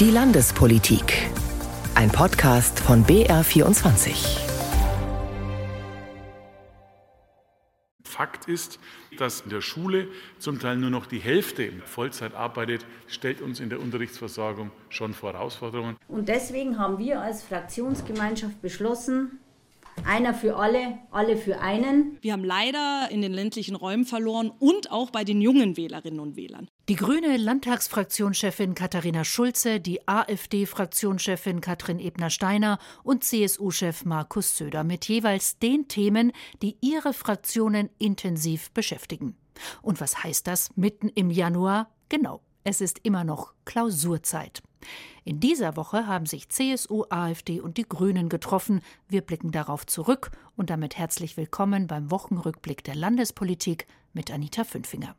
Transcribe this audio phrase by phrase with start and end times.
[0.00, 1.28] Die Landespolitik.
[1.96, 4.38] Ein Podcast von BR24.
[8.04, 8.78] Fakt ist,
[9.18, 10.06] dass in der Schule
[10.38, 15.14] zum Teil nur noch die Hälfte in Vollzeit arbeitet, stellt uns in der Unterrichtsversorgung schon
[15.14, 15.96] vor Herausforderungen.
[16.06, 19.40] Und deswegen haben wir als Fraktionsgemeinschaft beschlossen,
[20.06, 22.18] einer für alle, alle für einen.
[22.20, 26.36] Wir haben leider in den ländlichen Räumen verloren und auch bei den jungen Wählerinnen und
[26.36, 26.68] Wählern.
[26.88, 35.58] Die grüne Landtagsfraktionschefin Katharina Schulze, die AfD-Fraktionschefin Katrin Ebner-Steiner und CSU-Chef Markus Söder mit jeweils
[35.58, 39.36] den Themen, die ihre Fraktionen intensiv beschäftigen.
[39.82, 41.90] Und was heißt das mitten im Januar?
[42.08, 44.62] Genau, es ist immer noch Klausurzeit.
[45.24, 48.82] In dieser Woche haben sich CSU, AfD und die Grünen getroffen.
[49.08, 55.16] Wir blicken darauf zurück und damit herzlich willkommen beim Wochenrückblick der Landespolitik mit Anita Fünfinger.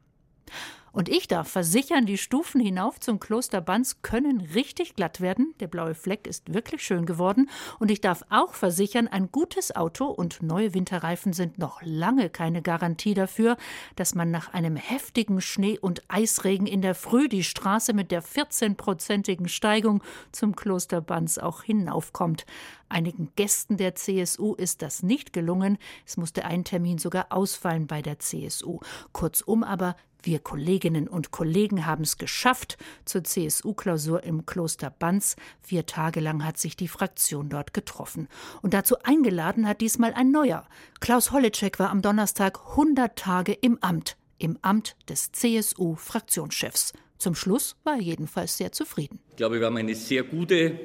[0.92, 5.54] Und ich darf versichern, die Stufen hinauf zum Kloster Banz können richtig glatt werden.
[5.60, 7.50] Der blaue Fleck ist wirklich schön geworden.
[7.80, 12.62] Und ich darf auch versichern, ein gutes Auto und neue Winterreifen sind noch lange keine
[12.62, 13.58] Garantie dafür,
[13.96, 18.24] dass man nach einem heftigen Schnee- und Eisregen in der Früh die Straße mit der
[18.24, 22.46] 14-prozentigen Steigung zum Kloster Banz auch hinaufkommt.
[22.90, 25.78] Einigen Gästen der CSU ist das nicht gelungen.
[26.06, 28.80] Es musste ein Termin sogar ausfallen bei der CSU.
[29.14, 35.38] Kurzum aber, wir Kolleginnen und Kollegen haben es geschafft zur CSU-Klausur im Kloster Banz.
[35.62, 38.28] Vier Tage lang hat sich die Fraktion dort getroffen.
[38.62, 40.68] Und dazu eingeladen hat diesmal ein neuer.
[41.00, 44.18] Klaus Holleczek war am Donnerstag 100 Tage im Amt.
[44.40, 46.94] Im Amt des CSU-Fraktionschefs.
[47.18, 49.20] Zum Schluss war er jedenfalls sehr zufrieden.
[49.32, 50.80] Ich glaube, wir haben eine sehr gute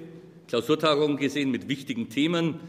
[0.48, 2.60] Klausurtagung gesehen mit wichtigen Themen,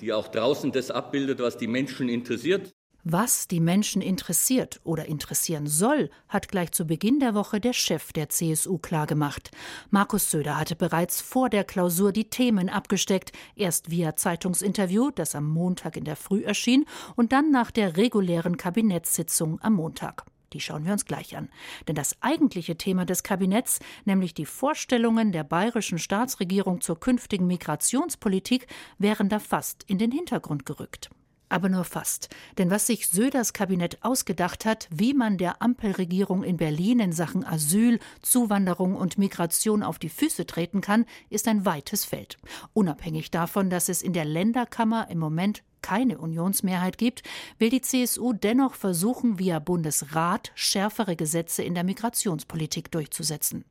[0.00, 2.72] die auch draußen das abbildet, was die Menschen interessiert.
[3.04, 8.12] Was die Menschen interessiert oder interessieren soll, hat gleich zu Beginn der Woche der Chef
[8.12, 9.50] der CSU klargemacht.
[9.90, 15.48] Markus Söder hatte bereits vor der Klausur die Themen abgesteckt, erst via Zeitungsinterview, das am
[15.48, 16.84] Montag in der Früh erschien,
[17.16, 20.24] und dann nach der regulären Kabinettssitzung am Montag.
[20.52, 21.48] Die schauen wir uns gleich an.
[21.88, 28.66] Denn das eigentliche Thema des Kabinetts, nämlich die Vorstellungen der bayerischen Staatsregierung zur künftigen Migrationspolitik,
[28.98, 31.10] wären da fast in den Hintergrund gerückt
[31.52, 32.30] aber nur fast.
[32.56, 37.44] Denn was sich Söders Kabinett ausgedacht hat, wie man der Ampelregierung in Berlin in Sachen
[37.44, 42.38] Asyl, Zuwanderung und Migration auf die Füße treten kann, ist ein weites Feld.
[42.72, 47.22] Unabhängig davon, dass es in der Länderkammer im Moment keine Unionsmehrheit gibt,
[47.58, 53.64] will die CSU dennoch versuchen, via Bundesrat schärfere Gesetze in der Migrationspolitik durchzusetzen.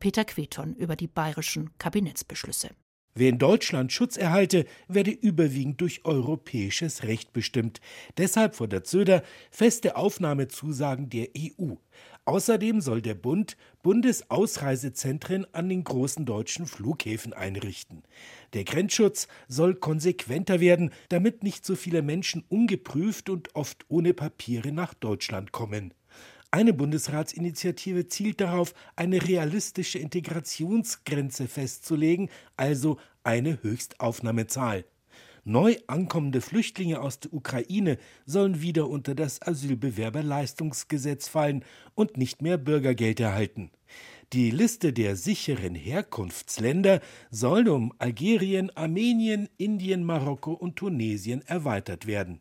[0.00, 2.70] Peter Queton über die bayerischen Kabinettsbeschlüsse.
[3.18, 7.80] Wer in Deutschland Schutz erhalte, werde überwiegend durch europäisches Recht bestimmt.
[8.18, 11.76] Deshalb fordert Söder feste Aufnahmezusagen der EU.
[12.26, 18.02] Außerdem soll der Bund Bundesausreisezentren an den großen deutschen Flughäfen einrichten.
[18.52, 24.72] Der Grenzschutz soll konsequenter werden, damit nicht so viele Menschen ungeprüft und oft ohne Papiere
[24.72, 25.94] nach Deutschland kommen.
[26.50, 34.84] Eine Bundesratsinitiative zielt darauf, eine realistische Integrationsgrenze festzulegen, also eine Höchstaufnahmezahl.
[35.44, 41.64] Neu ankommende Flüchtlinge aus der Ukraine sollen wieder unter das Asylbewerberleistungsgesetz fallen
[41.94, 43.70] und nicht mehr Bürgergeld erhalten.
[44.32, 52.40] Die Liste der sicheren Herkunftsländer soll um Algerien, Armenien, Indien, Marokko und Tunesien erweitert werden.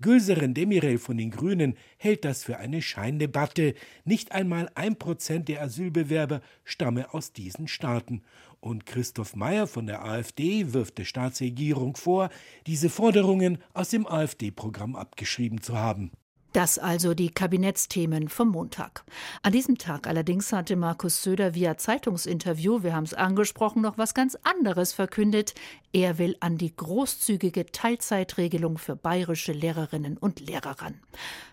[0.00, 3.74] Gülseren Demirel von den Grünen hält das für eine Scheindebatte.
[4.04, 8.22] Nicht einmal ein Prozent der Asylbewerber stamme aus diesen Staaten.
[8.60, 12.30] Und Christoph Meyer von der AfD wirft der Staatsregierung vor,
[12.66, 16.10] diese Forderungen aus dem AfD-Programm abgeschrieben zu haben.
[16.54, 19.04] Das also die Kabinettsthemen vom Montag.
[19.42, 24.14] An diesem Tag allerdings hatte Markus Söder via Zeitungsinterview, wir haben es angesprochen, noch was
[24.14, 25.54] ganz anderes verkündet.
[25.92, 30.94] Er will an die großzügige Teilzeitregelung für bayerische Lehrerinnen und Lehrer ran.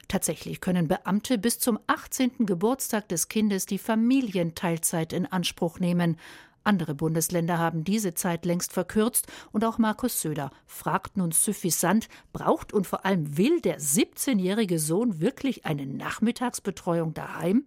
[0.07, 2.45] Tatsächlich können Beamte bis zum 18.
[2.45, 6.17] Geburtstag des Kindes die Familienteilzeit in Anspruch nehmen.
[6.65, 12.73] Andere Bundesländer haben diese Zeit längst verkürzt und auch Markus Söder fragt nun suffisant, braucht
[12.73, 17.65] und vor allem will der 17-jährige Sohn wirklich eine Nachmittagsbetreuung daheim?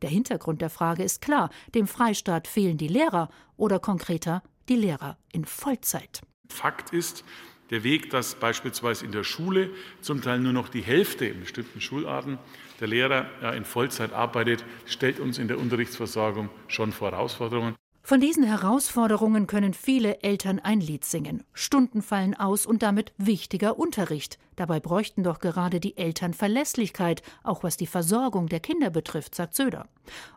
[0.00, 5.18] Der Hintergrund der Frage ist klar, dem Freistaat fehlen die Lehrer oder konkreter die Lehrer
[5.32, 6.22] in Vollzeit.
[6.48, 7.24] Fakt ist,
[7.70, 9.70] der Weg, dass beispielsweise in der Schule
[10.02, 12.38] zum Teil nur noch die Hälfte in bestimmten Schularten
[12.78, 17.74] der Lehrer in Vollzeit arbeitet, stellt uns in der Unterrichtsversorgung schon Herausforderungen.
[18.06, 21.42] Von diesen Herausforderungen können viele Eltern ein Lied singen.
[21.54, 24.38] Stunden fallen aus und damit wichtiger Unterricht.
[24.56, 29.54] Dabei bräuchten doch gerade die Eltern Verlässlichkeit, auch was die Versorgung der Kinder betrifft, sagt
[29.54, 29.88] Söder.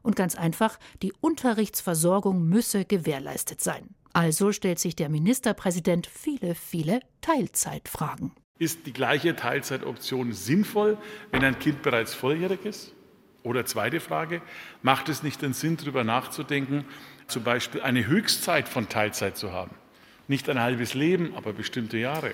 [0.02, 3.90] Und ganz einfach, die Unterrichtsversorgung müsse gewährleistet sein.
[4.14, 8.31] Also stellt sich der Ministerpräsident viele, viele Teilzeitfragen.
[8.60, 10.98] Ist die gleiche Teilzeitoption sinnvoll,
[11.31, 12.94] wenn ein Kind bereits volljährig ist?
[13.44, 14.42] Oder zweite Frage,
[14.81, 16.86] macht es nicht den Sinn, darüber nachzudenken,
[17.28, 19.76] zum Beispiel eine Höchstzeit von Teilzeit zu haben?
[20.28, 22.34] Nicht ein halbes Leben, aber bestimmte Jahre.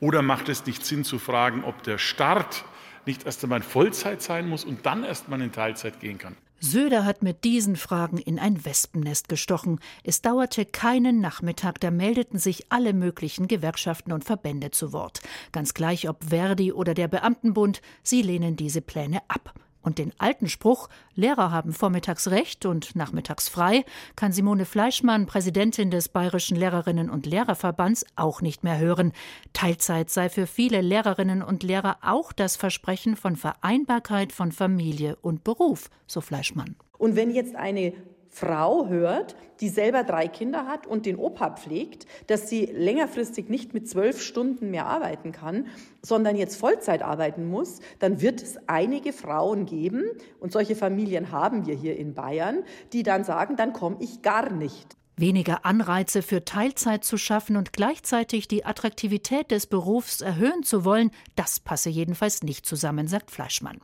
[0.00, 2.64] Oder macht es nicht Sinn zu fragen, ob der Start
[3.06, 6.36] nicht erst einmal Vollzeit sein muss und dann erst mal in Teilzeit gehen kann?
[6.62, 9.80] Söder hat mit diesen Fragen in ein Wespennest gestochen.
[10.04, 15.22] Es dauerte keinen Nachmittag, da meldeten sich alle möglichen Gewerkschaften und Verbände zu Wort.
[15.52, 19.54] Ganz gleich ob Verdi oder der Beamtenbund, sie lehnen diese Pläne ab.
[19.82, 23.84] Und den alten Spruch, Lehrer haben vormittags Recht und nachmittags frei,
[24.14, 29.12] kann Simone Fleischmann, Präsidentin des Bayerischen Lehrerinnen und Lehrerverbands, auch nicht mehr hören.
[29.52, 35.44] Teilzeit sei für viele Lehrerinnen und Lehrer auch das Versprechen von Vereinbarkeit von Familie und
[35.44, 36.76] Beruf, so Fleischmann.
[36.98, 37.94] Und wenn jetzt eine
[38.32, 43.74] Frau hört, die selber drei Kinder hat und den Opa pflegt, dass sie längerfristig nicht
[43.74, 45.66] mit zwölf Stunden mehr arbeiten kann,
[46.00, 50.04] sondern jetzt Vollzeit arbeiten muss, dann wird es einige Frauen geben,
[50.38, 52.62] und solche Familien haben wir hier in Bayern,
[52.92, 54.96] die dann sagen, dann komme ich gar nicht.
[55.16, 61.10] Weniger Anreize für Teilzeit zu schaffen und gleichzeitig die Attraktivität des Berufs erhöhen zu wollen,
[61.36, 63.80] das passe jedenfalls nicht zusammen, sagt Fleischmann.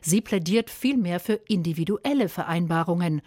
[0.00, 3.20] Sie plädiert vielmehr für individuelle Vereinbarungen.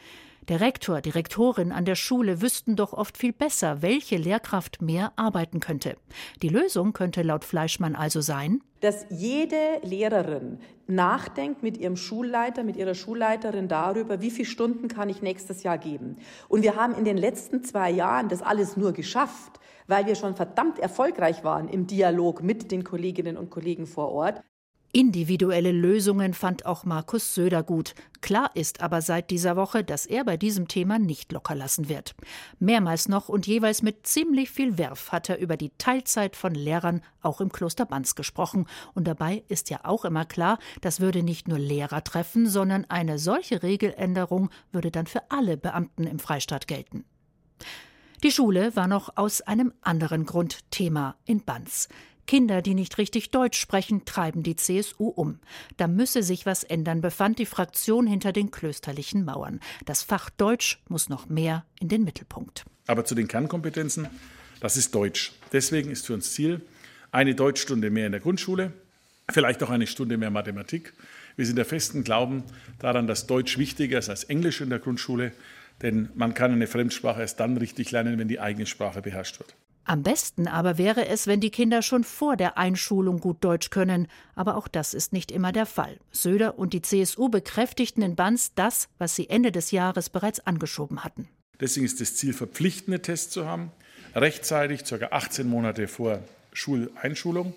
[0.52, 5.14] Der Rektor, die Rektorin an der Schule wüssten doch oft viel besser, welche Lehrkraft mehr
[5.16, 5.96] arbeiten könnte.
[6.42, 12.76] Die Lösung könnte laut Fleischmann also sein, dass jede Lehrerin nachdenkt mit ihrem Schulleiter, mit
[12.76, 16.18] ihrer Schulleiterin darüber, wie viele Stunden kann ich nächstes Jahr geben.
[16.50, 20.36] Und wir haben in den letzten zwei Jahren das alles nur geschafft, weil wir schon
[20.36, 24.42] verdammt erfolgreich waren im Dialog mit den Kolleginnen und Kollegen vor Ort.
[24.94, 27.96] Individuelle Lösungen fand auch Markus Söder gut.
[28.20, 32.14] Klar ist aber seit dieser Woche, dass er bei diesem Thema nicht locker lassen wird.
[32.60, 37.02] Mehrmals noch und jeweils mit ziemlich viel Werf hat er über die Teilzeit von Lehrern
[37.22, 38.68] auch im Kloster Banz gesprochen.
[38.94, 43.18] Und dabei ist ja auch immer klar, das würde nicht nur Lehrer treffen, sondern eine
[43.18, 47.06] solche Regeländerung würde dann für alle Beamten im Freistaat gelten.
[48.24, 51.88] Die Schule war noch aus einem anderen Grund Thema in Banz.
[52.32, 55.40] Kinder, die nicht richtig Deutsch sprechen, treiben die CSU um.
[55.76, 59.60] Da müsse sich was ändern, befand die Fraktion hinter den klösterlichen Mauern.
[59.84, 62.64] Das Fach Deutsch muss noch mehr in den Mittelpunkt.
[62.88, 64.08] Aber zu den Kernkompetenzen,
[64.62, 65.34] das ist Deutsch.
[65.52, 66.62] Deswegen ist für uns Ziel
[67.12, 68.72] eine Deutschstunde mehr in der Grundschule,
[69.30, 70.94] vielleicht auch eine Stunde mehr Mathematik.
[71.36, 72.46] Wir sind der festen Glauben
[72.80, 75.34] daran, dass Deutsch wichtiger ist als Englisch in der Grundschule,
[75.82, 79.54] denn man kann eine Fremdsprache erst dann richtig lernen, wenn die eigene Sprache beherrscht wird.
[79.84, 84.08] Am besten aber wäre es, wenn die Kinder schon vor der Einschulung gut Deutsch können.
[84.36, 85.98] Aber auch das ist nicht immer der Fall.
[86.12, 91.04] Söder und die CSU bekräftigten in Banz das, was sie Ende des Jahres bereits angeschoben
[91.04, 91.28] hatten.
[91.60, 93.72] Deswegen ist das Ziel, verpflichtende Tests zu haben,
[94.16, 95.08] rechtzeitig, ca.
[95.12, 96.20] 18 Monate vor
[96.54, 97.54] Schuleinschulung.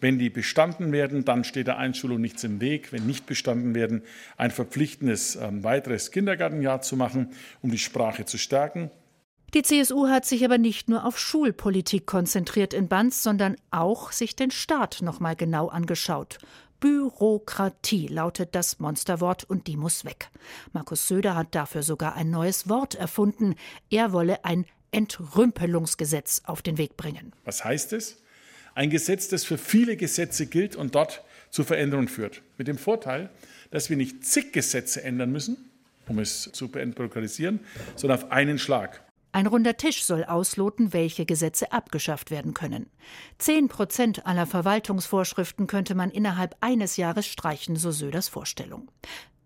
[0.00, 2.92] Wenn die bestanden werden, dann steht der Einschulung nichts im Weg.
[2.92, 4.02] Wenn nicht bestanden werden,
[4.36, 7.28] ein verpflichtendes äh, weiteres Kindergartenjahr zu machen,
[7.60, 8.90] um die Sprache zu stärken.
[9.54, 14.34] Die CSU hat sich aber nicht nur auf Schulpolitik konzentriert in Banz, sondern auch sich
[14.34, 16.38] den Staat noch mal genau angeschaut.
[16.80, 20.30] Bürokratie lautet das Monsterwort und die muss weg.
[20.72, 23.54] Markus Söder hat dafür sogar ein neues Wort erfunden.
[23.90, 27.34] Er wolle ein Entrümpelungsgesetz auf den Weg bringen.
[27.44, 28.22] Was heißt es?
[28.74, 32.40] Ein Gesetz, das für viele Gesetze gilt und dort zu Veränderungen führt.
[32.56, 33.28] Mit dem Vorteil,
[33.70, 35.70] dass wir nicht zig Gesetze ändern müssen,
[36.08, 37.60] um es zu entbürokratisieren,
[37.96, 39.02] sondern auf einen Schlag.
[39.34, 42.90] Ein runder Tisch soll ausloten, welche Gesetze abgeschafft werden können.
[43.38, 48.90] Zehn Prozent aller Verwaltungsvorschriften könnte man innerhalb eines Jahres streichen, so Söders Vorstellung.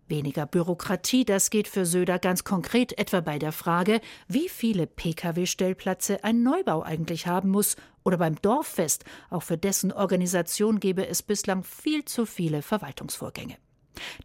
[0.09, 6.23] Weniger Bürokratie, das geht für Söder ganz konkret etwa bei der Frage, wie viele Pkw-Stellplätze
[6.23, 11.63] ein Neubau eigentlich haben muss oder beim Dorffest, auch für dessen Organisation gäbe es bislang
[11.63, 13.55] viel zu viele Verwaltungsvorgänge.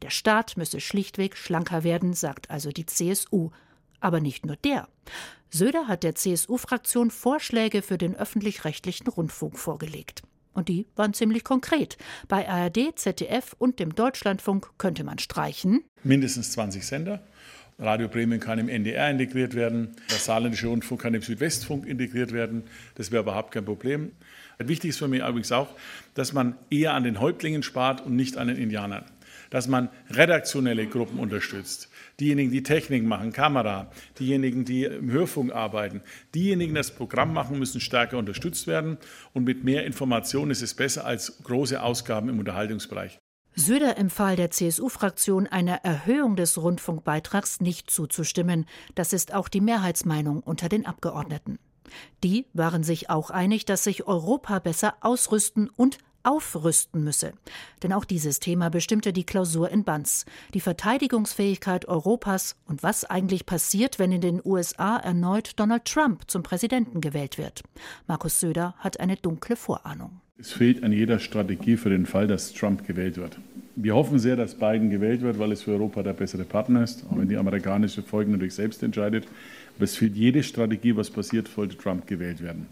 [0.03, 3.51] Der Staat müsse schlichtweg schlanker werden, sagt also die CSU.
[4.03, 4.89] Aber nicht nur der.
[5.49, 10.23] Söder hat der CSU-Fraktion Vorschläge für den öffentlich-rechtlichen Rundfunk vorgelegt.
[10.55, 11.97] Und die waren ziemlich konkret.
[12.27, 15.85] Bei ARD, ZDF und dem Deutschlandfunk könnte man streichen.
[16.03, 17.23] Mindestens 20 Sender.
[17.79, 19.95] Radio Bremen kann im NDR integriert werden.
[20.11, 22.65] Der saarländische Rundfunk kann im Südwestfunk integriert werden.
[22.97, 24.13] Das wäre überhaupt kein Problem.
[24.59, 25.69] Wichtig ist für mich übrigens auch,
[26.15, 29.05] dass man eher an den Häuptlingen spart und nicht an den Indianern.
[29.53, 31.91] dass man redaktionelle Gruppen unterstützt.
[32.23, 36.03] Diejenigen, die Technik machen, Kamera, diejenigen, die im Hörfunk arbeiten,
[36.37, 38.97] diejenigen, die das Programm machen, müssen stärker unterstützt werden.
[39.33, 43.19] Und mit mehr Information ist es besser als große Ausgaben im Unterhaltungsbereich.
[43.57, 48.67] Söder empfahl der CSU-Fraktion, einer Erhöhung des Rundfunkbeitrags nicht zuzustimmen.
[48.95, 51.59] Das ist auch die Mehrheitsmeinung unter den Abgeordneten.
[52.23, 57.33] Die waren sich auch einig, dass sich Europa besser ausrüsten und aufrüsten müsse.
[57.83, 60.25] Denn auch dieses Thema bestimmte die Klausur in Banz.
[60.55, 66.43] Die Verteidigungsfähigkeit Europas und was eigentlich passiert, wenn in den USA erneut Donald Trump zum
[66.43, 67.63] Präsidenten gewählt wird.
[68.07, 70.21] Markus Söder hat eine dunkle Vorahnung.
[70.39, 73.39] Es fehlt an jeder Strategie für den Fall, dass Trump gewählt wird.
[73.77, 77.05] Wir hoffen sehr, dass Biden gewählt wird, weil es für Europa der bessere Partner ist,
[77.09, 79.27] auch wenn die amerikanische Volk natürlich selbst entscheidet.
[79.77, 82.67] Aber es fehlt jede Strategie, was passiert, sollte Trump gewählt werden.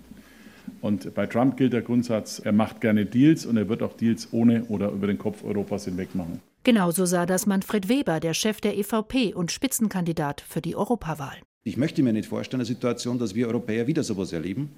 [0.81, 4.29] Und bei Trump gilt der Grundsatz, er macht gerne Deals und er wird auch Deals
[4.33, 6.41] ohne oder über den Kopf Europas hinweg machen.
[6.63, 11.37] Genauso sah das Manfred Weber, der Chef der EVP und Spitzenkandidat für die Europawahl.
[11.65, 14.71] Ich möchte mir nicht vorstellen, eine Situation, dass wir Europäer wieder sowas erleben,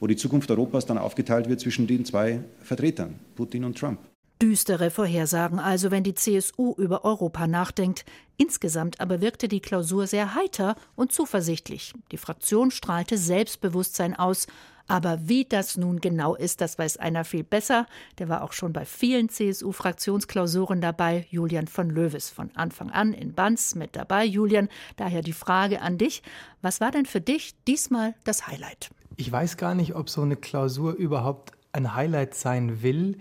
[0.00, 3.98] wo die Zukunft Europas dann aufgeteilt wird zwischen den zwei Vertretern, Putin und Trump.
[4.40, 8.04] Düstere Vorhersagen also, wenn die CSU über Europa nachdenkt.
[8.36, 11.92] Insgesamt aber wirkte die Klausur sehr heiter und zuversichtlich.
[12.12, 14.46] Die Fraktion strahlte Selbstbewusstsein aus.
[14.88, 17.86] Aber wie das nun genau ist, das weiß einer viel besser.
[18.18, 21.26] Der war auch schon bei vielen CSU-Fraktionsklausuren dabei.
[21.30, 24.24] Julian von Löwes von Anfang an in Banz mit dabei.
[24.24, 26.22] Julian, daher die Frage an dich.
[26.62, 28.90] Was war denn für dich diesmal das Highlight?
[29.16, 33.18] Ich weiß gar nicht, ob so eine Klausur überhaupt ein Highlight sein will.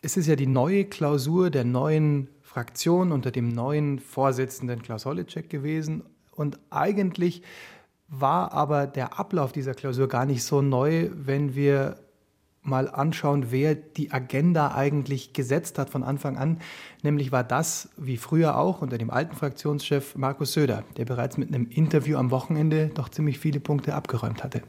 [0.00, 5.50] Es ist ja die neue Klausur der neuen Fraktion unter dem neuen Vorsitzenden Klaus Holleczek
[5.50, 6.02] gewesen.
[6.30, 7.42] Und eigentlich
[8.10, 11.96] war aber der Ablauf dieser Klausur gar nicht so neu, wenn wir
[12.62, 16.58] mal anschauen, wer die Agenda eigentlich gesetzt hat von Anfang an.
[17.02, 21.48] Nämlich war das, wie früher auch, unter dem alten Fraktionschef Markus Söder, der bereits mit
[21.48, 24.62] einem Interview am Wochenende doch ziemlich viele Punkte abgeräumt hatte.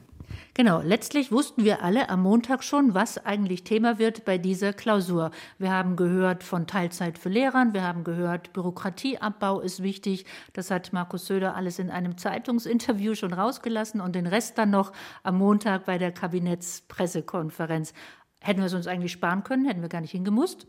[0.53, 5.31] Genau, letztlich wussten wir alle am Montag schon, was eigentlich Thema wird bei dieser Klausur.
[5.59, 10.25] Wir haben gehört von Teilzeit für Lehrern, wir haben gehört, Bürokratieabbau ist wichtig.
[10.51, 14.91] Das hat Markus Söder alles in einem Zeitungsinterview schon rausgelassen und den Rest dann noch
[15.23, 17.93] am Montag bei der Kabinettspressekonferenz.
[18.43, 19.65] Hätten wir es uns eigentlich sparen können?
[19.65, 20.65] Hätten wir gar nicht hingemusst?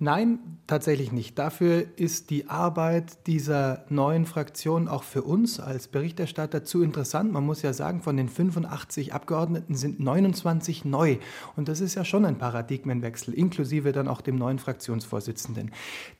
[0.00, 1.38] Nein, tatsächlich nicht.
[1.38, 7.32] Dafür ist die Arbeit dieser neuen Fraktion auch für uns als Berichterstatter zu interessant.
[7.32, 11.18] Man muss ja sagen, von den 85 Abgeordneten sind 29 neu.
[11.54, 15.70] Und das ist ja schon ein Paradigmenwechsel, inklusive dann auch dem neuen Fraktionsvorsitzenden.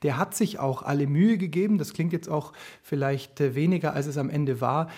[0.05, 4.17] Der hat sich auch alle Mühe gegeben, das klingt jetzt auch vielleicht weniger, als es
[4.17, 4.89] am Ende war,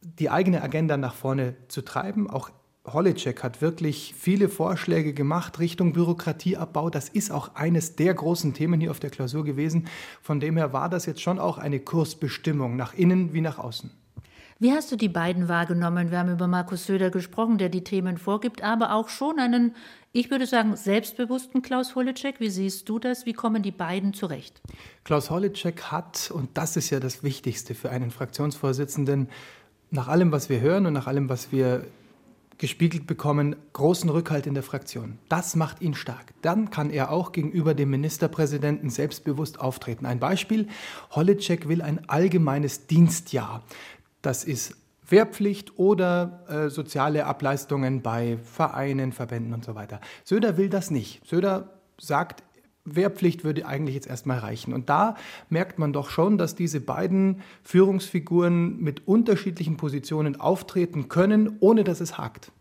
[0.00, 2.50] die eigene Agenda nach vorne zu treiben, auch
[2.86, 6.90] Holleczek hat wirklich viele Vorschläge gemacht Richtung Bürokratieabbau.
[6.90, 9.88] Das ist auch eines der großen Themen hier auf der Klausur gewesen.
[10.20, 13.90] Von dem her war das jetzt schon auch eine Kursbestimmung, nach innen wie nach außen.
[14.60, 16.10] Wie hast du die beiden wahrgenommen?
[16.10, 19.74] Wir haben über Markus Söder gesprochen, der die Themen vorgibt, aber auch schon einen,
[20.12, 22.38] ich würde sagen, selbstbewussten Klaus Holleczek.
[22.38, 23.26] Wie siehst du das?
[23.26, 24.60] Wie kommen die beiden zurecht?
[25.02, 29.28] Klaus Holleczek hat, und das ist ja das Wichtigste für einen Fraktionsvorsitzenden,
[29.90, 31.84] nach allem, was wir hören und nach allem, was wir
[32.58, 35.18] gespiegelt bekommen, großen Rückhalt in der Fraktion.
[35.28, 36.32] Das macht ihn stark.
[36.42, 40.06] Dann kann er auch gegenüber dem Ministerpräsidenten selbstbewusst auftreten.
[40.06, 40.68] Ein Beispiel,
[41.14, 43.62] Holleczek will ein allgemeines Dienstjahr.
[44.22, 44.76] Das ist
[45.08, 50.00] Wehrpflicht oder äh, soziale Ableistungen bei Vereinen, Verbänden und so weiter.
[50.24, 51.26] Söder will das nicht.
[51.26, 52.42] Söder sagt,
[52.84, 54.74] Wehrpflicht würde eigentlich jetzt erstmal reichen.
[54.74, 55.16] Und da
[55.48, 62.00] merkt man doch schon, dass diese beiden Führungsfiguren mit unterschiedlichen Positionen auftreten können, ohne dass
[62.00, 62.52] es hakt.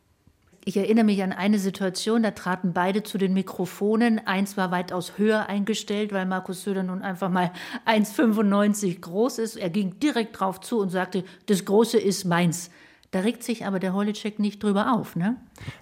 [0.65, 4.25] Ich erinnere mich an eine Situation, da traten beide zu den Mikrofonen.
[4.25, 7.51] Eins war weitaus höher eingestellt, weil Markus Söder nun einfach mal
[7.85, 9.57] 1,95 groß ist.
[9.57, 12.69] Er ging direkt drauf zu und sagte, das Große ist meins.
[13.11, 15.35] Da regt sich aber der Holitschek nicht drüber auf, ne?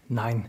[0.09, 0.47] Nein,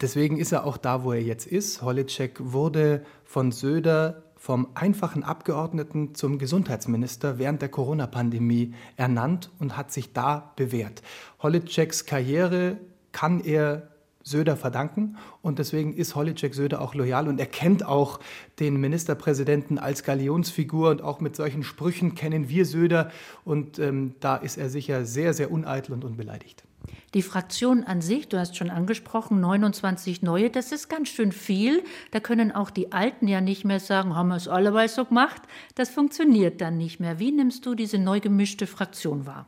[0.00, 1.82] Deswegen ist er auch da, wo er jetzt ist.
[1.82, 9.90] Holleczek wurde von Söder vom einfachen Abgeordneten zum Gesundheitsminister während der Corona-Pandemie ernannt und hat
[9.90, 11.02] sich da bewährt.
[11.42, 12.78] Holleczeks Karriere
[13.10, 13.88] kann er
[14.22, 18.20] Söder verdanken und deswegen ist Holleczek Söder auch loyal und er kennt auch
[18.60, 23.10] den Ministerpräsidenten als Galionsfigur und auch mit solchen Sprüchen kennen wir Söder
[23.44, 26.67] und ähm, da ist er sicher sehr, sehr uneitel und unbeleidigt.
[27.14, 31.82] Die Fraktion an sich, du hast schon angesprochen, 29 neue, das ist ganz schön viel.
[32.10, 35.42] Da können auch die Alten ja nicht mehr sagen, haben wir es alleweil so gemacht.
[35.74, 37.18] Das funktioniert dann nicht mehr.
[37.18, 39.46] Wie nimmst du diese neu gemischte Fraktion wahr?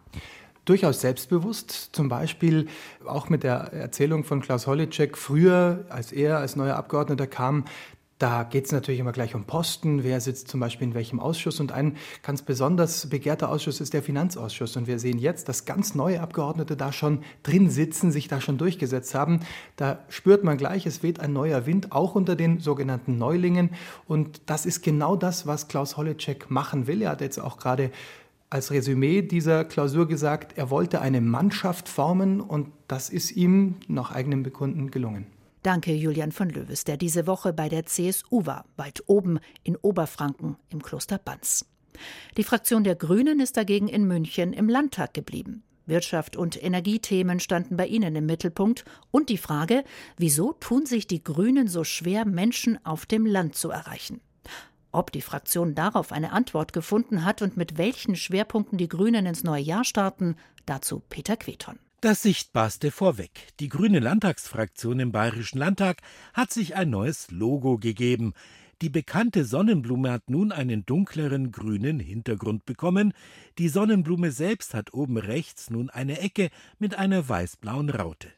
[0.66, 2.68] durchaus selbstbewusst, zum Beispiel
[3.04, 7.64] auch mit der Erzählung von Klaus Holleczek früher, als er als neuer Abgeordneter kam,
[8.20, 11.58] Da geht es natürlich immer gleich um Posten, wer sitzt zum Beispiel in welchem Ausschuss.
[11.58, 14.76] Und ein ganz besonders begehrter Ausschuss ist der Finanzausschuss.
[14.76, 18.58] Und wir sehen jetzt, dass ganz neue Abgeordnete da schon drin sitzen, sich da schon
[18.58, 19.40] durchgesetzt haben.
[19.76, 23.70] Da spürt man gleich, es weht ein neuer Wind, auch unter den sogenannten Neulingen.
[24.06, 27.00] Und das ist genau das, was Klaus Holleczek machen will.
[27.00, 27.90] Er hat jetzt auch gerade
[28.50, 34.12] als Resümee dieser Klausur gesagt, er wollte eine Mannschaft formen und das ist ihm nach
[34.12, 35.24] eigenem Bekunden gelungen.
[35.62, 40.56] Danke Julian von Löwes, der diese Woche bei der CSU war, weit oben in Oberfranken
[40.70, 41.66] im Kloster Banz.
[42.38, 45.62] Die Fraktion der Grünen ist dagegen in München im Landtag geblieben.
[45.84, 49.84] Wirtschaft und Energiethemen standen bei ihnen im Mittelpunkt und die Frage,
[50.16, 54.22] wieso tun sich die Grünen so schwer, Menschen auf dem Land zu erreichen?
[54.92, 59.44] Ob die Fraktion darauf eine Antwort gefunden hat und mit welchen Schwerpunkten die Grünen ins
[59.44, 61.78] neue Jahr starten, dazu Peter Queton.
[62.00, 63.48] Das Sichtbarste vorweg.
[63.60, 66.00] Die grüne Landtagsfraktion im Bayerischen Landtag
[66.32, 68.32] hat sich ein neues Logo gegeben.
[68.80, 73.12] Die bekannte Sonnenblume hat nun einen dunkleren grünen Hintergrund bekommen.
[73.58, 78.32] Die Sonnenblume selbst hat oben rechts nun eine Ecke mit einer weiß-blauen Raute.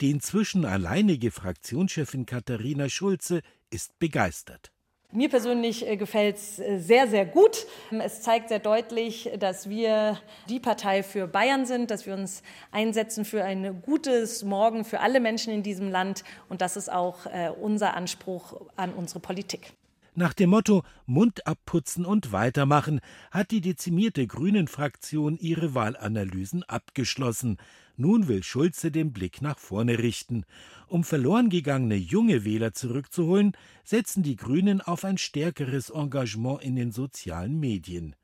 [0.00, 4.72] Die inzwischen alleinige Fraktionschefin Katharina Schulze ist begeistert.
[5.10, 7.66] Mir persönlich äh, gefällt es äh, sehr, sehr gut.
[7.90, 10.18] Es zeigt sehr deutlich, dass wir
[10.50, 15.20] die Partei für Bayern sind, dass wir uns einsetzen für ein gutes Morgen für alle
[15.20, 16.24] Menschen in diesem Land.
[16.50, 19.72] Und das ist auch äh, unser Anspruch an unsere Politik.
[20.14, 23.00] Nach dem Motto Mund abputzen und weitermachen
[23.30, 27.56] hat die dezimierte Grünen-Fraktion ihre Wahlanalysen abgeschlossen.
[28.00, 30.44] Nun will Schulze den Blick nach vorne richten.
[30.86, 36.92] Um verloren gegangene junge Wähler zurückzuholen, setzen die Grünen auf ein stärkeres Engagement in den
[36.92, 38.14] sozialen Medien.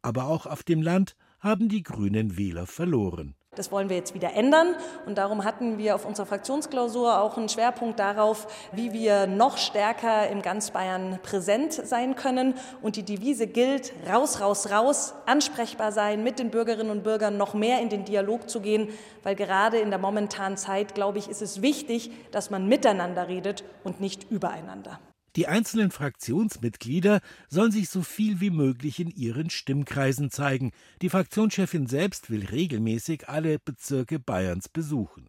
[0.00, 3.34] Aber auch auf dem Land haben die Grünen Wähler verloren.
[3.56, 4.74] Das wollen wir jetzt wieder ändern.
[5.06, 10.28] Und darum hatten wir auf unserer Fraktionsklausur auch einen Schwerpunkt darauf, wie wir noch stärker
[10.28, 12.54] im ganz Bayern präsent sein können.
[12.82, 17.54] Und die Devise gilt, raus, raus, raus, ansprechbar sein, mit den Bürgerinnen und Bürgern noch
[17.54, 18.88] mehr in den Dialog zu gehen.
[19.22, 23.64] Weil gerade in der momentanen Zeit, glaube ich, ist es wichtig, dass man miteinander redet
[23.84, 24.98] und nicht übereinander.
[25.36, 30.72] Die einzelnen Fraktionsmitglieder sollen sich so viel wie möglich in ihren Stimmkreisen zeigen.
[31.02, 35.28] Die Fraktionschefin selbst will regelmäßig alle Bezirke Bayerns besuchen.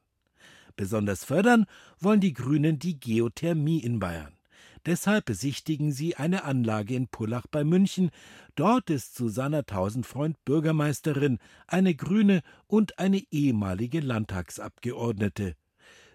[0.77, 1.65] Besonders fördern
[1.99, 4.37] wollen die Grünen die Geothermie in Bayern.
[4.85, 8.09] Deshalb besichtigen sie eine Anlage in Pullach bei München.
[8.55, 15.55] Dort ist Susanna Tausendfreund Bürgermeisterin, eine Grüne und eine ehemalige Landtagsabgeordnete.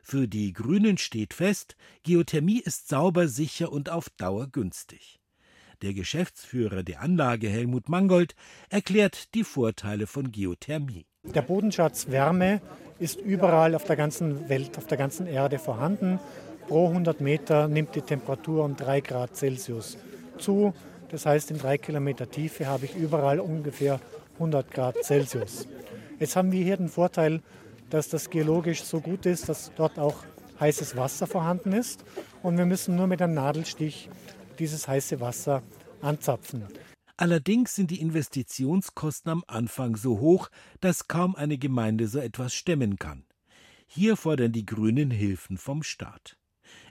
[0.02, 5.20] Für die Grünen steht fest, Geothermie ist sauber, sicher und auf Dauer günstig.
[5.80, 8.34] Der Geschäftsführer der Anlage Helmut Mangold
[8.68, 11.06] erklärt die Vorteile von Geothermie.
[11.24, 12.60] Der Bodenschatz Wärme
[12.98, 16.18] ist überall auf der ganzen Welt, auf der ganzen Erde vorhanden.
[16.66, 19.98] Pro 100 Meter nimmt die Temperatur um 3 Grad Celsius
[20.38, 20.74] zu.
[21.10, 24.00] Das heißt, in drei Kilometer Tiefe habe ich überall ungefähr
[24.34, 25.68] 100 Grad Celsius.
[26.18, 27.40] Jetzt haben wir hier den Vorteil,
[27.92, 30.24] dass das geologisch so gut ist, dass dort auch
[30.60, 32.04] heißes Wasser vorhanden ist.
[32.42, 34.08] Und wir müssen nur mit einem Nadelstich
[34.58, 35.62] dieses heiße Wasser
[36.00, 36.64] anzapfen.
[37.18, 40.48] Allerdings sind die Investitionskosten am Anfang so hoch,
[40.80, 43.24] dass kaum eine Gemeinde so etwas stemmen kann.
[43.86, 46.38] Hier fordern die Grünen Hilfen vom Staat.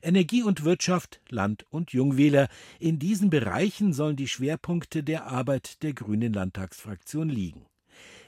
[0.03, 2.47] Energie und Wirtschaft, Land und Jungwähler,
[2.79, 7.65] in diesen Bereichen sollen die Schwerpunkte der Arbeit der Grünen Landtagsfraktion liegen.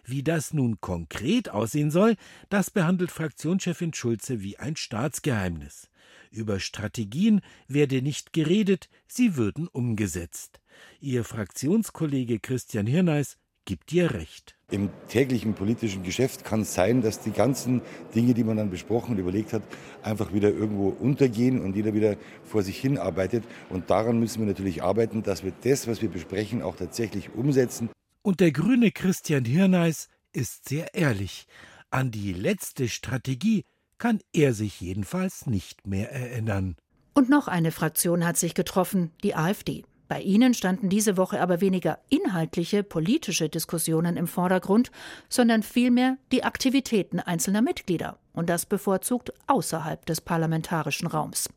[0.05, 2.15] Wie das nun konkret aussehen soll,
[2.49, 5.89] das behandelt Fraktionschefin Schulze wie ein Staatsgeheimnis.
[6.29, 10.59] Über Strategien werde nicht geredet, sie würden umgesetzt.
[10.99, 14.55] Ihr Fraktionskollege Christian Hirneis gibt ihr recht.
[14.71, 17.81] Im täglichen politischen Geschäft kann es sein, dass die ganzen
[18.15, 19.61] Dinge, die man dann besprochen und überlegt hat,
[20.01, 23.43] einfach wieder irgendwo untergehen und jeder wieder vor sich hin arbeitet.
[23.69, 27.89] Und daran müssen wir natürlich arbeiten, dass wir das, was wir besprechen, auch tatsächlich umsetzen.
[28.23, 31.45] Und der grüne Christian Hirneis ist sehr ehrlich.
[31.91, 33.65] An die letzte Strategie
[33.97, 36.77] kann er sich jedenfalls nicht mehr erinnern.
[37.13, 39.83] Und noch eine Fraktion hat sich getroffen, die AfD.
[40.07, 44.91] Bei ihnen standen diese Woche aber weniger inhaltliche politische Diskussionen im Vordergrund,
[45.27, 51.49] sondern vielmehr die Aktivitäten einzelner Mitglieder, und das bevorzugt außerhalb des parlamentarischen Raums.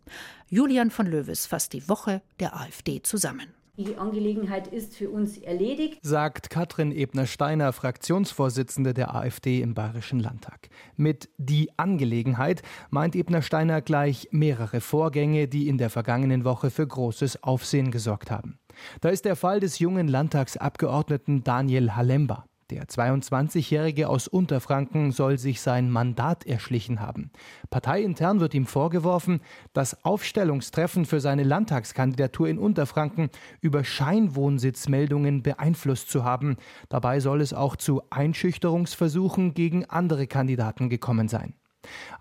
[0.48, 3.55] Julian von Löwes fasst die Woche der AfD zusammen.
[3.78, 10.70] Die Angelegenheit ist für uns erledigt, sagt Katrin Ebner-Steiner, Fraktionsvorsitzende der AfD im Bayerischen Landtag.
[10.96, 17.42] Mit die Angelegenheit meint Ebner-Steiner gleich mehrere Vorgänge, die in der vergangenen Woche für großes
[17.42, 18.58] Aufsehen gesorgt haben.
[19.02, 22.46] Da ist der Fall des jungen Landtagsabgeordneten Daniel Halemba.
[22.70, 27.30] Der 22-Jährige aus Unterfranken soll sich sein Mandat erschlichen haben.
[27.70, 29.40] Parteiintern wird ihm vorgeworfen,
[29.72, 36.56] das Aufstellungstreffen für seine Landtagskandidatur in Unterfranken über Scheinwohnsitzmeldungen beeinflusst zu haben.
[36.88, 41.54] Dabei soll es auch zu Einschüchterungsversuchen gegen andere Kandidaten gekommen sein.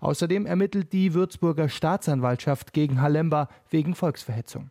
[0.00, 4.70] Außerdem ermittelt die Würzburger Staatsanwaltschaft gegen Halemba wegen Volksverhetzung.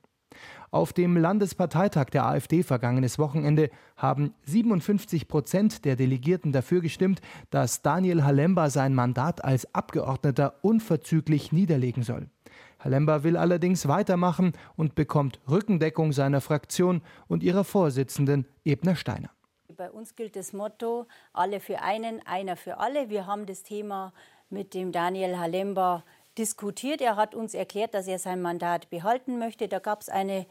[0.71, 7.82] Auf dem Landesparteitag der AfD vergangenes Wochenende haben 57 Prozent der Delegierten dafür gestimmt, dass
[7.82, 12.28] Daniel Halemba sein Mandat als Abgeordneter unverzüglich niederlegen soll.
[12.80, 19.32] Halemba will allerdings weitermachen und bekommt Rückendeckung seiner Fraktion und ihrer Vorsitzenden Ebner Steiner.
[19.75, 23.10] Bei uns gilt das Motto, alle für einen, einer für alle.
[23.10, 24.13] Wir haben das Thema
[24.49, 26.04] mit dem Daniel Halemba
[26.38, 27.02] diskutiert.
[27.02, 29.67] Er hat uns erklärt, dass er sein Mandat behalten möchte.
[29.67, 30.45] Da gab es eine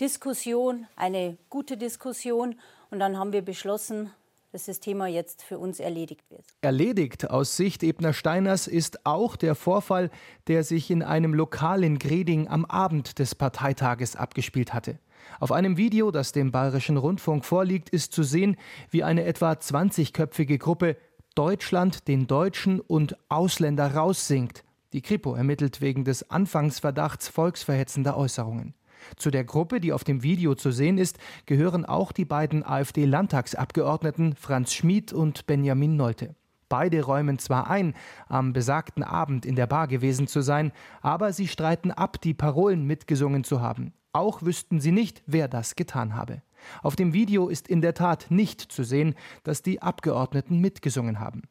[0.00, 2.56] Diskussion, eine gute Diskussion.
[2.90, 4.10] Und dann haben wir beschlossen,
[4.52, 6.44] dass das Thema jetzt für uns erledigt wird.
[6.60, 10.10] Erledigt aus Sicht Ebner Steiners ist auch der Vorfall,
[10.46, 14.98] der sich in einem Lokal in Greding am Abend des Parteitages abgespielt hatte.
[15.40, 18.56] Auf einem Video, das dem Bayerischen Rundfunk vorliegt, ist zu sehen,
[18.90, 20.96] wie eine etwa 20-köpfige Gruppe
[21.34, 28.74] Deutschland, den Deutschen und Ausländer raussingt die Kripo ermittelt wegen des Anfangsverdachts volksverhetzender Äußerungen.
[29.16, 34.36] Zu der Gruppe, die auf dem Video zu sehen ist, gehören auch die beiden AfD-Landtagsabgeordneten
[34.36, 36.36] Franz Schmid und Benjamin Nolte.
[36.68, 37.94] Beide räumen zwar ein,
[38.28, 42.86] am besagten Abend in der Bar gewesen zu sein, aber sie streiten ab, die Parolen
[42.86, 43.92] mitgesungen zu haben.
[44.12, 46.42] Auch wüssten sie nicht, wer das getan habe.
[46.82, 51.42] Auf dem Video ist in der Tat nicht zu sehen, dass die Abgeordneten mitgesungen haben.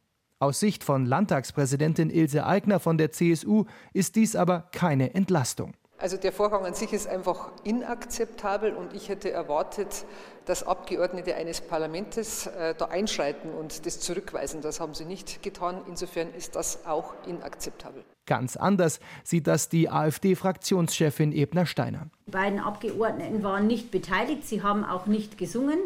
[0.41, 5.75] Aus Sicht von Landtagspräsidentin Ilse Aigner von der CSU ist dies aber keine Entlastung.
[5.99, 10.04] Also der Vorgang an sich ist einfach inakzeptabel und ich hätte erwartet,
[10.45, 14.62] dass Abgeordnete eines Parlaments äh, da einschreiten und das zurückweisen.
[14.62, 15.80] Das haben sie nicht getan.
[15.88, 18.04] Insofern ist das auch inakzeptabel.
[18.25, 22.08] Ganz anders sieht das die AfD-Fraktionschefin Ebner Steiner.
[22.25, 25.77] Die beiden Abgeordneten waren nicht beteiligt, sie haben auch nicht gesungen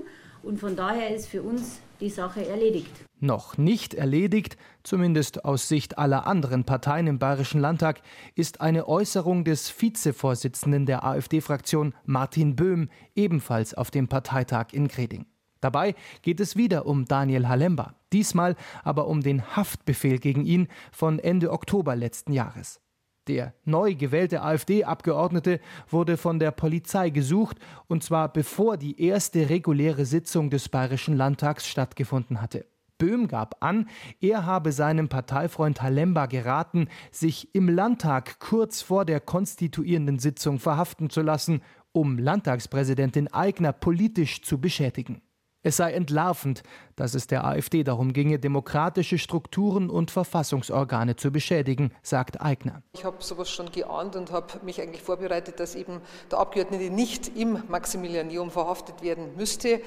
[0.45, 2.91] und von daher ist für uns die Sache erledigt.
[3.19, 8.01] Noch nicht erledigt, zumindest aus Sicht aller anderen Parteien im Bayerischen Landtag,
[8.35, 15.25] ist eine Äußerung des Vizevorsitzenden der AfD-Fraktion Martin Böhm ebenfalls auf dem Parteitag in Greding.
[15.61, 21.17] Dabei geht es wieder um Daniel Halemba, diesmal aber um den Haftbefehl gegen ihn von
[21.17, 22.81] Ende Oktober letzten Jahres.
[23.27, 25.59] Der neu gewählte AfD-Abgeordnete
[25.89, 27.57] wurde von der Polizei gesucht,
[27.87, 32.65] und zwar bevor die erste reguläre Sitzung des Bayerischen Landtags stattgefunden hatte.
[32.97, 33.89] Böhm gab an,
[34.21, 41.09] er habe seinem Parteifreund Halemba geraten, sich im Landtag kurz vor der konstituierenden Sitzung verhaften
[41.09, 41.61] zu lassen,
[41.91, 45.21] um Landtagspräsidentin Aigner politisch zu beschädigen.
[45.65, 46.61] Es sei entlarvend,
[46.95, 52.83] dass es der AfD darum ginge, demokratische Strukturen und Verfassungsorgane zu beschädigen, sagt Eigner.
[52.93, 57.35] Ich habe sowas schon geahnt und habe mich eigentlich vorbereitet, dass eben der Abgeordnete nicht
[57.35, 59.81] im Maximilianeum verhaftet werden müsste.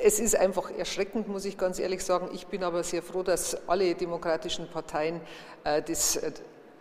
[0.00, 2.28] Es ist einfach erschreckend, muss ich ganz ehrlich sagen.
[2.32, 5.20] Ich bin aber sehr froh, dass alle demokratischen Parteien
[5.64, 6.30] äh, das äh,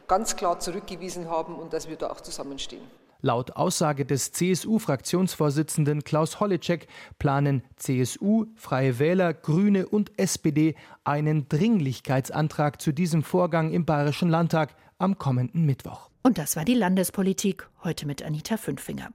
[0.08, 2.84] ganz klar zurückgewiesen haben und dass wir da auch zusammenstehen.
[3.26, 6.88] Laut Aussage des CSU-Fraktionsvorsitzenden Klaus Holleczek
[7.20, 14.76] planen CSU, Freie Wähler, Grüne und SPD einen Dringlichkeitsantrag zu diesem Vorgang im Bayerischen Landtag
[15.00, 16.10] am kommenden Mittwoch.
[16.22, 19.10] Und das war die Landespolitik, heute mit Anita Fünfinger.